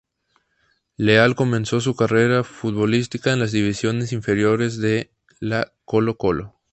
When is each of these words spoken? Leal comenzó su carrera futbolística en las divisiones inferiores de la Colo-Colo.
Leal 0.97 1.35
comenzó 1.35 1.79
su 1.79 1.95
carrera 1.95 2.43
futbolística 2.43 3.31
en 3.33 3.37
las 3.37 3.51
divisiones 3.51 4.11
inferiores 4.11 4.79
de 4.79 5.11
la 5.39 5.73
Colo-Colo. 5.85 6.55